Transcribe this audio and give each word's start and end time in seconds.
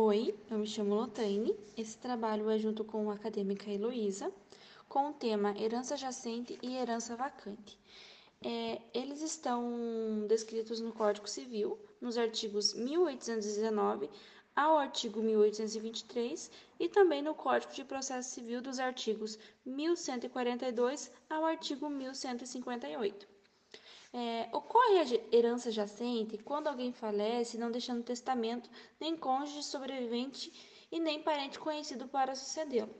Oi, 0.00 0.32
eu 0.48 0.58
me 0.58 0.66
chamo 0.68 0.94
Lotaine. 0.94 1.56
Esse 1.76 1.98
trabalho 1.98 2.48
é 2.48 2.56
junto 2.56 2.84
com 2.84 3.10
a 3.10 3.14
acadêmica 3.14 3.68
Heloísa, 3.68 4.32
com 4.88 5.10
o 5.10 5.12
tema 5.12 5.60
Herança 5.60 5.96
Jacente 5.96 6.56
e 6.62 6.76
Herança 6.76 7.16
Vacante. 7.16 7.76
É, 8.40 8.80
eles 8.94 9.20
estão 9.22 10.24
descritos 10.28 10.80
no 10.80 10.92
Código 10.92 11.28
Civil, 11.28 11.76
nos 12.00 12.16
artigos 12.16 12.74
1819 12.74 14.08
ao 14.54 14.78
artigo 14.78 15.20
1823 15.20 16.48
e 16.78 16.88
também 16.88 17.20
no 17.20 17.34
Código 17.34 17.72
de 17.72 17.82
Processo 17.82 18.30
Civil 18.30 18.62
dos 18.62 18.78
artigos 18.78 19.36
1142 19.66 21.10
ao 21.28 21.44
artigo 21.44 21.90
1158. 21.90 23.37
É, 24.12 24.48
ocorre 24.52 25.00
a 25.00 25.36
herança 25.36 25.70
jacente 25.70 26.38
quando 26.38 26.66
alguém 26.66 26.92
falece, 26.92 27.58
não 27.58 27.70
deixando 27.70 28.02
testamento, 28.02 28.70
nem 28.98 29.16
cônjuge 29.16 29.62
sobrevivente 29.62 30.50
e 30.90 30.98
nem 30.98 31.22
parente 31.22 31.58
conhecido 31.58 32.08
para 32.08 32.34
sucedê-lo. 32.34 32.94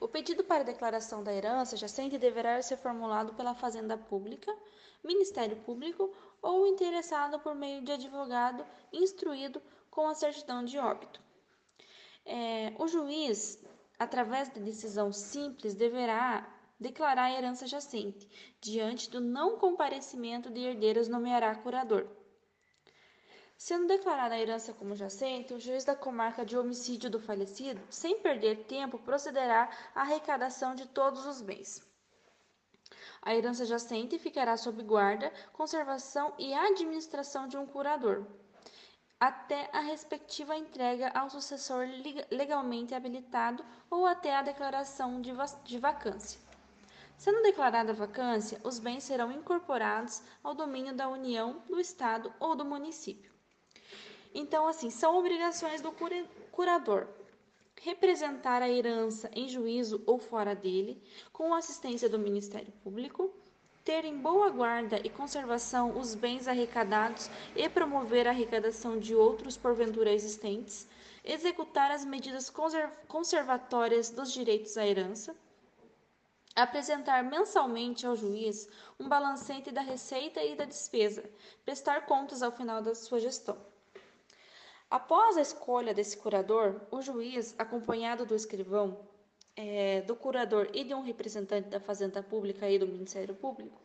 O 0.00 0.08
pedido 0.08 0.44
para 0.44 0.64
declaração 0.64 1.22
da 1.22 1.34
herança 1.34 1.76
jacente 1.76 2.18
deverá 2.18 2.60
ser 2.62 2.76
formulado 2.76 3.34
pela 3.34 3.54
Fazenda 3.54 3.98
Pública, 3.98 4.54
Ministério 5.02 5.56
Público 5.56 6.14
ou 6.40 6.66
interessado 6.66 7.38
por 7.40 7.54
meio 7.54 7.82
de 7.82 7.92
advogado 7.92 8.64
instruído 8.92 9.60
com 9.90 10.08
a 10.08 10.14
certidão 10.14 10.64
de 10.64 10.78
óbito. 10.78 11.20
É, 12.24 12.72
o 12.78 12.88
juiz, 12.88 13.62
através 13.98 14.48
da 14.48 14.60
decisão 14.60 15.12
simples, 15.12 15.74
deverá 15.74 16.48
declarar 16.84 17.24
a 17.24 17.32
herança 17.32 17.66
jacente. 17.66 18.28
Diante 18.60 19.08
do 19.08 19.20
não 19.20 19.58
comparecimento 19.58 20.50
de 20.50 20.60
herdeiros, 20.60 21.08
nomeará 21.08 21.54
curador. 21.54 22.06
Sendo 23.56 23.86
declarada 23.86 24.34
a 24.34 24.38
herança 24.38 24.74
como 24.74 24.94
jacente, 24.94 25.54
o 25.54 25.60
juiz 25.60 25.84
da 25.84 25.96
comarca 25.96 26.44
de 26.44 26.58
homicídio 26.58 27.08
do 27.08 27.18
falecido, 27.18 27.80
sem 27.88 28.20
perder 28.20 28.64
tempo, 28.64 28.98
procederá 28.98 29.70
à 29.94 30.02
arrecadação 30.02 30.74
de 30.74 30.86
todos 30.86 31.24
os 31.24 31.40
bens. 31.40 31.82
A 33.22 33.34
herança 33.34 33.64
jacente 33.64 34.18
ficará 34.18 34.54
sob 34.58 34.82
guarda, 34.82 35.32
conservação 35.54 36.34
e 36.38 36.52
administração 36.52 37.48
de 37.48 37.56
um 37.56 37.64
curador, 37.64 38.26
até 39.18 39.70
a 39.72 39.80
respectiva 39.80 40.54
entrega 40.54 41.08
ao 41.14 41.30
sucessor 41.30 41.86
legalmente 42.30 42.94
habilitado 42.94 43.64
ou 43.88 44.04
até 44.04 44.36
a 44.36 44.42
declaração 44.42 45.22
de 45.22 45.78
vacância. 45.78 46.44
Sendo 47.16 47.42
declarada 47.42 47.92
vacância, 47.92 48.60
os 48.64 48.78
bens 48.78 49.04
serão 49.04 49.32
incorporados 49.32 50.22
ao 50.42 50.54
domínio 50.54 50.94
da 50.94 51.08
União, 51.08 51.62
do 51.68 51.80
Estado 51.80 52.32
ou 52.38 52.54
do 52.54 52.64
município. 52.64 53.32
Então, 54.34 54.66
assim, 54.66 54.90
são 54.90 55.16
obrigações 55.16 55.80
do 55.80 55.92
curador 56.50 57.06
representar 57.84 58.62
a 58.62 58.68
herança 58.68 59.30
em 59.34 59.46
juízo 59.46 60.02
ou 60.06 60.18
fora 60.18 60.54
dele, 60.54 61.02
com 61.30 61.52
assistência 61.52 62.08
do 62.08 62.18
Ministério 62.18 62.72
Público, 62.82 63.30
ter 63.84 64.06
em 64.06 64.16
boa 64.16 64.48
guarda 64.48 64.98
e 65.04 65.10
conservação 65.10 65.98
os 65.98 66.14
bens 66.14 66.48
arrecadados 66.48 67.28
e 67.54 67.68
promover 67.68 68.26
a 68.26 68.30
arrecadação 68.30 68.98
de 68.98 69.14
outros 69.14 69.58
porventura 69.58 70.10
existentes, 70.10 70.88
executar 71.22 71.90
as 71.90 72.06
medidas 72.06 72.50
conservatórias 73.06 74.08
dos 74.08 74.32
direitos 74.32 74.78
à 74.78 74.86
herança, 74.86 75.36
apresentar 76.54 77.24
mensalmente 77.24 78.06
ao 78.06 78.14
juiz 78.14 78.68
um 78.98 79.08
balancete 79.08 79.70
da 79.72 79.80
receita 79.80 80.42
e 80.42 80.54
da 80.54 80.64
despesa, 80.64 81.24
prestar 81.64 82.06
contas 82.06 82.42
ao 82.42 82.52
final 82.52 82.80
da 82.80 82.94
sua 82.94 83.18
gestão. 83.18 83.56
Após 84.90 85.36
a 85.36 85.40
escolha 85.40 85.92
desse 85.92 86.16
curador, 86.16 86.80
o 86.90 87.02
juiz, 87.02 87.54
acompanhado 87.58 88.24
do 88.24 88.34
escrivão, 88.34 88.96
é, 89.56 90.02
do 90.02 90.14
curador 90.14 90.68
e 90.72 90.84
de 90.84 90.94
um 90.94 91.02
representante 91.02 91.68
da 91.68 91.80
Fazenda 91.80 92.22
Pública 92.22 92.68
e 92.68 92.78
do 92.78 92.86
Ministério 92.86 93.34
Público, 93.34 93.80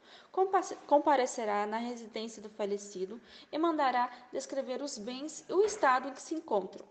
comparecerá 0.87 1.65
na 1.65 1.77
residência 1.77 2.41
do 2.41 2.49
falecido 2.49 3.19
e 3.51 3.57
mandará 3.57 4.11
descrever 4.31 4.81
os 4.81 4.97
bens 4.97 5.45
e 5.47 5.53
o 5.53 5.63
estado 5.63 6.09
em 6.09 6.13
que 6.13 6.21
se 6.21 6.35
encontram. 6.35 6.85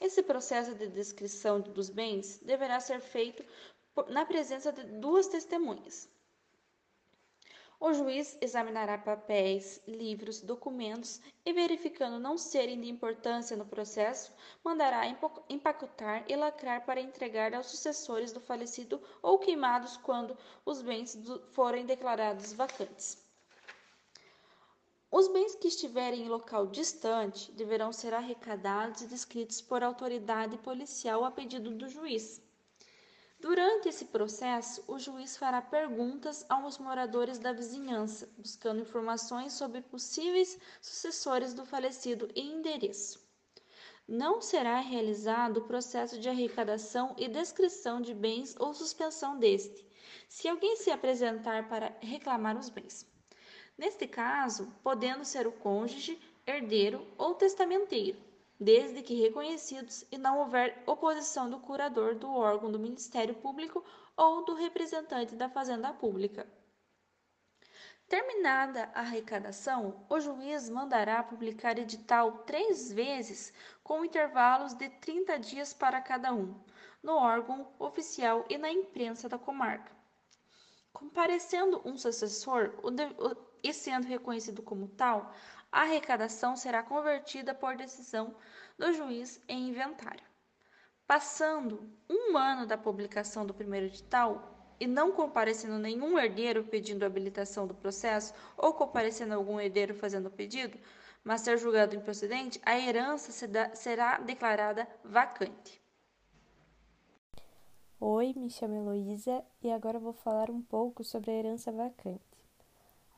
Esse 0.00 0.22
processo 0.22 0.74
de 0.74 0.88
descrição 0.88 1.60
dos 1.60 1.88
bens 1.88 2.38
deverá 2.42 2.80
ser 2.80 3.00
feito 3.00 3.44
na 4.08 4.24
presença 4.24 4.72
de 4.72 4.84
duas 4.84 5.26
testemunhas. 5.26 6.08
O 7.84 7.92
juiz 7.92 8.38
examinará 8.40 8.96
papéis, 8.96 9.82
livros, 9.88 10.40
documentos 10.40 11.20
e, 11.44 11.52
verificando 11.52 12.18
não 12.18 12.38
serem 12.38 12.80
de 12.80 12.88
importância 12.88 13.56
no 13.56 13.66
processo, 13.66 14.32
mandará 14.62 15.02
empacotar 15.48 16.24
e 16.28 16.36
lacrar 16.36 16.86
para 16.86 17.00
entregar 17.00 17.52
aos 17.52 17.66
sucessores 17.66 18.32
do 18.32 18.40
falecido 18.40 19.02
ou 19.20 19.38
queimados 19.38 19.96
quando 19.96 20.38
os 20.64 20.80
bens 20.80 21.18
forem 21.50 21.84
declarados 21.84 22.52
vacantes. 22.52 23.18
Os 25.10 25.28
bens 25.28 25.54
que 25.54 25.68
estiverem 25.68 26.22
em 26.22 26.28
local 26.28 26.68
distante 26.68 27.52
deverão 27.52 27.92
ser 27.92 28.14
arrecadados 28.14 29.02
e 29.02 29.06
descritos 29.06 29.60
por 29.60 29.82
autoridade 29.82 30.56
policial 30.56 31.22
a 31.24 31.30
pedido 31.30 31.70
do 31.70 31.86
juiz. 31.86 32.41
Durante 33.42 33.88
esse 33.88 34.04
processo, 34.04 34.84
o 34.86 35.00
juiz 35.00 35.36
fará 35.36 35.60
perguntas 35.60 36.46
aos 36.48 36.78
moradores 36.78 37.40
da 37.40 37.52
vizinhança, 37.52 38.28
buscando 38.38 38.82
informações 38.82 39.54
sobre 39.54 39.80
possíveis 39.80 40.56
sucessores 40.80 41.52
do 41.52 41.66
falecido 41.66 42.30
e 42.36 42.40
endereço. 42.40 43.20
Não 44.06 44.40
será 44.40 44.78
realizado 44.78 45.56
o 45.56 45.66
processo 45.66 46.20
de 46.20 46.28
arrecadação 46.28 47.16
e 47.18 47.26
descrição 47.26 48.00
de 48.00 48.14
bens 48.14 48.54
ou 48.60 48.72
suspensão 48.72 49.36
deste, 49.36 49.84
se 50.28 50.46
alguém 50.46 50.76
se 50.76 50.92
apresentar 50.92 51.68
para 51.68 51.96
reclamar 52.00 52.56
os 52.56 52.68
bens. 52.68 53.04
Neste 53.76 54.06
caso, 54.06 54.72
podendo 54.84 55.24
ser 55.24 55.48
o 55.48 55.52
cônjuge, 55.52 56.16
herdeiro 56.46 57.04
ou 57.18 57.34
testamenteiro 57.34 58.31
desde 58.62 59.02
que 59.02 59.20
reconhecidos 59.20 60.04
e 60.12 60.16
não 60.16 60.38
houver 60.38 60.82
oposição 60.86 61.50
do 61.50 61.58
curador 61.58 62.14
do 62.14 62.32
órgão 62.32 62.70
do 62.70 62.78
Ministério 62.78 63.34
Público 63.34 63.84
ou 64.16 64.44
do 64.44 64.54
representante 64.54 65.34
da 65.34 65.48
Fazenda 65.48 65.92
Pública. 65.92 66.46
Terminada 68.08 68.90
a 68.94 69.00
arrecadação, 69.00 70.06
o 70.08 70.20
juiz 70.20 70.68
mandará 70.68 71.22
publicar 71.22 71.78
edital 71.78 72.44
três 72.44 72.92
vezes, 72.92 73.52
com 73.82 74.04
intervalos 74.04 74.74
de 74.74 74.88
30 74.88 75.38
dias 75.38 75.72
para 75.74 76.00
cada 76.00 76.32
um, 76.32 76.54
no 77.02 77.14
órgão 77.14 77.66
oficial 77.78 78.44
e 78.48 78.58
na 78.58 78.70
imprensa 78.70 79.28
da 79.28 79.38
comarca. 79.38 79.90
Comparecendo 80.92 81.80
um 81.84 81.96
sucessor 81.96 82.74
e 83.62 83.72
sendo 83.72 84.06
reconhecido 84.06 84.62
como 84.62 84.88
tal, 84.88 85.32
a 85.72 85.80
arrecadação 85.80 86.54
será 86.54 86.82
convertida 86.82 87.54
por 87.54 87.74
decisão 87.74 88.36
do 88.78 88.92
juiz 88.92 89.40
em 89.48 89.70
inventário. 89.70 90.24
Passando 91.06 91.90
um 92.08 92.36
ano 92.36 92.66
da 92.66 92.76
publicação 92.76 93.46
do 93.46 93.54
primeiro 93.54 93.86
edital 93.86 94.74
e 94.78 94.86
não 94.86 95.12
comparecendo 95.12 95.78
nenhum 95.78 96.18
herdeiro 96.18 96.64
pedindo 96.64 97.04
habilitação 97.04 97.66
do 97.66 97.74
processo 97.74 98.34
ou 98.56 98.74
comparecendo 98.74 99.34
algum 99.34 99.58
herdeiro 99.58 99.94
fazendo 99.94 100.26
o 100.26 100.30
pedido, 100.30 100.78
mas 101.24 101.40
ser 101.40 101.56
julgado 101.56 101.96
improcedente, 101.96 102.60
a 102.64 102.78
herança 102.78 103.32
será 103.74 104.18
declarada 104.18 104.86
vacante. 105.04 105.80
Oi, 108.00 108.34
me 108.36 108.50
chamo 108.50 108.74
Heloísa 108.74 109.44
e 109.62 109.70
agora 109.70 110.00
vou 110.00 110.12
falar 110.12 110.50
um 110.50 110.60
pouco 110.60 111.04
sobre 111.04 111.30
a 111.30 111.34
herança 111.34 111.70
vacante. 111.70 112.31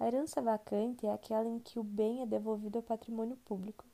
A 0.04 0.06
herança 0.06 0.42
vacante 0.42 1.06
é 1.06 1.12
aquela 1.14 1.48
em 1.48 1.58
que 1.58 1.78
o 1.78 1.82
bem 1.82 2.20
é 2.20 2.26
devolvido 2.26 2.76
ao 2.76 2.82
patrimônio 2.82 3.38
público, 3.38 3.86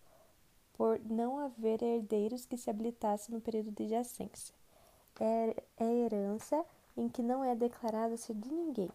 por 0.72 0.98
não 1.04 1.38
haver 1.38 1.80
herdeiros 1.84 2.44
que 2.44 2.56
se 2.56 2.68
habilitassem 2.68 3.32
no 3.32 3.40
período 3.40 3.70
de 3.70 3.86
jacência. 3.86 4.52
É, 5.20 5.62
é 5.78 5.84
herança 5.84 6.64
em 6.96 7.08
que 7.08 7.22
não 7.22 7.44
é 7.44 7.54
declarada 7.54 8.16
ser 8.16 8.34
de 8.34 8.52
ninguém. 8.52 8.90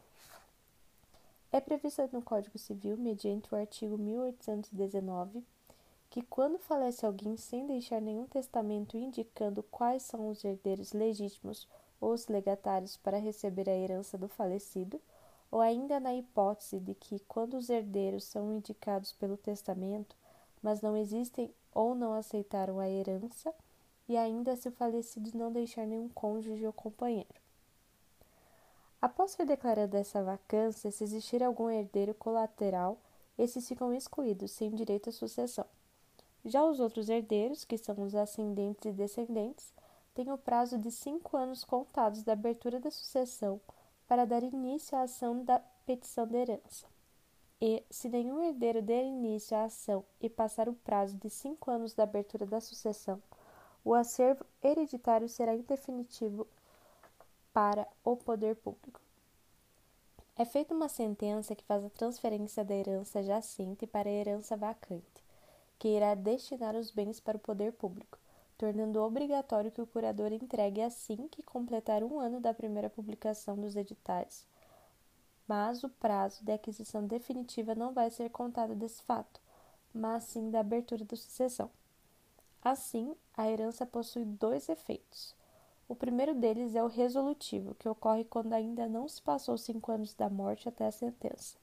É 1.53 1.61
prevista 1.61 2.09
no 2.11 2.21
Código 2.21 2.57
Civil, 2.59 2.97
mediante 2.97 3.55
o 3.55 3.57
artigo 3.57 3.97
1819, 3.97 5.41
que 6.09 6.21
quando 6.21 6.59
falece 6.59 7.05
alguém 7.05 7.37
sem 7.37 7.65
deixar 7.65 8.01
nenhum 8.01 8.27
testamento 8.27 8.97
indicando 8.97 9.63
quais 9.63 10.03
são 10.03 10.29
os 10.29 10.43
herdeiros 10.43 10.91
legítimos 10.91 11.65
ou 12.01 12.11
os 12.11 12.27
legatários 12.27 12.97
para 12.97 13.17
receber 13.17 13.69
a 13.69 13.73
herança 13.73 14.17
do 14.17 14.27
falecido, 14.27 14.99
ou 15.51 15.61
ainda 15.61 15.99
na 15.99 16.13
hipótese 16.13 16.79
de 16.79 16.93
que, 16.93 17.19
quando 17.19 17.55
os 17.55 17.69
herdeiros 17.69 18.23
são 18.25 18.53
indicados 18.53 19.13
pelo 19.13 19.37
testamento, 19.37 20.15
mas 20.61 20.81
não 20.81 20.97
existem 20.97 21.53
ou 21.73 21.93
não 21.93 22.13
aceitaram 22.13 22.79
a 22.79 22.89
herança, 22.89 23.53
e 24.07 24.17
ainda 24.17 24.55
se 24.55 24.67
o 24.67 24.71
falecido 24.71 25.35
não 25.37 25.51
deixar 25.51 25.85
nenhum 25.85 26.09
cônjuge 26.09 26.65
ou 26.65 26.73
companheiro. 26.73 27.45
Após 29.01 29.31
ser 29.31 29.45
declarada 29.45 29.97
essa 29.97 30.23
vacância, 30.23 30.91
se 30.91 31.03
existir 31.03 31.43
algum 31.43 31.69
herdeiro 31.69 32.13
colateral, 32.13 32.97
esses 33.37 33.67
ficam 33.67 33.93
excluídos, 33.93 34.51
sem 34.51 34.71
direito 34.71 35.09
à 35.09 35.11
sucessão. 35.11 35.65
Já 36.43 36.63
os 36.63 36.79
outros 36.79 37.09
herdeiros, 37.09 37.65
que 37.65 37.77
são 37.77 38.01
os 38.01 38.15
ascendentes 38.15 38.85
e 38.85 38.91
descendentes, 38.91 39.73
têm 40.13 40.31
o 40.31 40.37
prazo 40.37 40.77
de 40.77 40.91
cinco 40.91 41.35
anos 41.35 41.63
contados 41.63 42.23
da 42.23 42.33
abertura 42.33 42.79
da 42.79 42.89
sucessão 42.89 43.59
para 44.07 44.25
dar 44.25 44.43
início 44.43 44.97
à 44.97 45.03
ação 45.03 45.43
da 45.43 45.59
petição 45.85 46.25
de 46.27 46.37
herança. 46.37 46.85
E, 47.61 47.83
se 47.89 48.09
nenhum 48.09 48.41
herdeiro 48.43 48.81
der 48.81 49.03
início 49.03 49.55
à 49.55 49.63
ação 49.63 50.03
e 50.19 50.29
passar 50.29 50.67
o 50.67 50.73
prazo 50.73 51.17
de 51.17 51.29
cinco 51.29 51.71
anos 51.71 51.93
da 51.93 52.03
abertura 52.03 52.45
da 52.45 52.59
sucessão, 52.59 53.21
o 53.83 53.93
acervo 53.93 54.45
hereditário 54.61 55.29
será 55.29 55.55
indefinitivo 55.55 56.47
para 57.53 57.87
o 58.03 58.17
poder 58.17 58.55
público. 58.55 58.99
É 60.35 60.43
feita 60.43 60.73
uma 60.73 60.89
sentença 60.89 61.55
que 61.55 61.63
faz 61.63 61.83
a 61.83 61.89
transferência 61.89 62.65
da 62.65 62.75
herança 62.75 63.23
jacente 63.23 63.87
para 63.87 64.09
a 64.09 64.11
herança 64.11 64.57
vacante 64.57 65.25
que 65.77 65.89
irá 65.89 66.15
destinar 66.15 66.75
os 66.75 66.91
bens 66.91 67.19
para 67.19 67.37
o 67.37 67.39
poder 67.39 67.73
público, 67.73 68.17
tornando 68.57 69.01
obrigatório 69.01 69.71
que 69.71 69.81
o 69.81 69.87
curador 69.87 70.31
entregue 70.31 70.81
assim 70.81 71.27
que 71.29 71.43
completar 71.43 72.03
um 72.03 72.19
ano 72.19 72.39
da 72.39 72.53
primeira 72.53 72.89
publicação 72.89 73.55
dos 73.55 73.75
editais. 73.75 74.45
Mas 75.47 75.83
o 75.83 75.89
prazo 75.89 76.43
de 76.43 76.51
aquisição 76.51 77.05
definitiva 77.05 77.75
não 77.75 77.93
vai 77.93 78.09
ser 78.09 78.29
contado 78.29 78.75
desse 78.75 79.03
fato, 79.03 79.39
mas 79.93 80.23
sim 80.23 80.49
da 80.49 80.59
abertura 80.61 81.05
da 81.05 81.15
sucessão. 81.15 81.69
Assim, 82.63 83.15
a 83.35 83.49
herança 83.49 83.85
possui 83.85 84.25
dois 84.25 84.69
efeitos. 84.69 85.35
O 85.87 85.95
primeiro 85.95 86.33
deles 86.33 86.75
é 86.75 86.83
o 86.83 86.87
resolutivo, 86.87 87.75
que 87.75 87.87
ocorre 87.87 88.23
quando 88.23 88.53
ainda 88.53 88.87
não 88.87 89.07
se 89.07 89.21
passou 89.21 89.57
cinco 89.57 89.91
anos 89.91 90.13
da 90.13 90.29
morte 90.29 90.67
até 90.67 90.87
a 90.87 90.91
sentença 90.91 91.55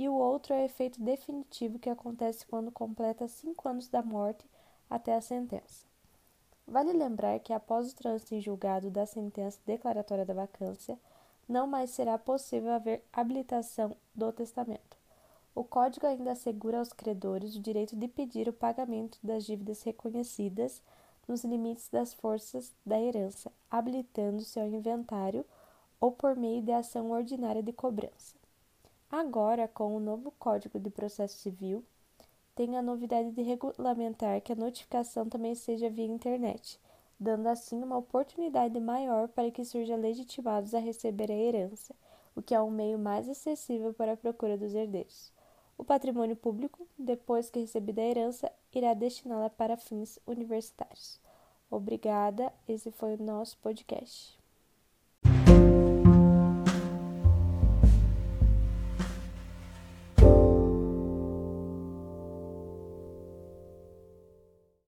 e 0.00 0.08
o 0.08 0.14
outro 0.14 0.54
é 0.54 0.62
o 0.62 0.64
efeito 0.64 0.98
definitivo 0.98 1.78
que 1.78 1.90
acontece 1.90 2.46
quando 2.46 2.72
completa 2.72 3.28
cinco 3.28 3.68
anos 3.68 3.86
da 3.86 4.02
morte 4.02 4.46
até 4.88 5.14
a 5.14 5.20
sentença. 5.20 5.89
Vale 6.70 6.92
lembrar 6.92 7.40
que 7.40 7.52
após 7.52 7.90
o 7.90 7.96
trânsito 7.96 8.32
em 8.32 8.40
julgado 8.40 8.90
da 8.90 9.04
sentença 9.04 9.58
declaratória 9.66 10.24
da 10.24 10.32
vacância, 10.32 10.96
não 11.48 11.66
mais 11.66 11.90
será 11.90 12.16
possível 12.16 12.70
haver 12.70 13.04
habilitação 13.12 13.96
do 14.14 14.32
testamento. 14.32 14.96
O 15.52 15.64
Código 15.64 16.06
ainda 16.06 16.30
assegura 16.30 16.78
aos 16.78 16.92
credores 16.92 17.56
o 17.56 17.60
direito 17.60 17.96
de 17.96 18.06
pedir 18.06 18.48
o 18.48 18.52
pagamento 18.52 19.18
das 19.20 19.44
dívidas 19.44 19.82
reconhecidas 19.82 20.80
nos 21.26 21.42
limites 21.42 21.88
das 21.88 22.14
forças 22.14 22.72
da 22.86 23.00
herança, 23.00 23.50
habilitando-se 23.68 24.60
ao 24.60 24.68
inventário 24.68 25.44
ou 26.00 26.12
por 26.12 26.36
meio 26.36 26.62
de 26.62 26.70
ação 26.70 27.10
ordinária 27.10 27.64
de 27.64 27.72
cobrança. 27.72 28.36
Agora, 29.10 29.66
com 29.66 29.96
o 29.96 29.98
novo 29.98 30.32
Código 30.38 30.78
de 30.78 30.88
Processo 30.88 31.36
Civil, 31.36 31.84
tem 32.60 32.76
a 32.76 32.82
novidade 32.82 33.30
de 33.30 33.40
regulamentar 33.40 34.42
que 34.42 34.52
a 34.52 34.54
notificação 34.54 35.26
também 35.26 35.54
seja 35.54 35.88
via 35.88 36.04
internet, 36.04 36.78
dando 37.18 37.46
assim 37.46 37.82
uma 37.82 37.96
oportunidade 37.96 38.78
maior 38.78 39.28
para 39.28 39.50
que 39.50 39.64
surjam 39.64 39.98
legitimados 39.98 40.74
a 40.74 40.78
receber 40.78 41.30
a 41.30 41.34
herança, 41.34 41.94
o 42.36 42.42
que 42.42 42.54
é 42.54 42.60
um 42.60 42.70
meio 42.70 42.98
mais 42.98 43.30
acessível 43.30 43.94
para 43.94 44.12
a 44.12 44.16
procura 44.16 44.58
dos 44.58 44.74
herdeiros. 44.74 45.32
O 45.78 45.84
patrimônio 45.84 46.36
público, 46.36 46.86
depois 46.98 47.48
que 47.48 47.60
recebida 47.60 48.02
a 48.02 48.04
herança, 48.04 48.52
irá 48.74 48.92
destiná-la 48.92 49.48
para 49.48 49.78
fins 49.78 50.18
universitários. 50.26 51.18
Obrigada, 51.70 52.52
esse 52.68 52.90
foi 52.90 53.14
o 53.14 53.22
nosso 53.22 53.56
podcast. 53.62 54.39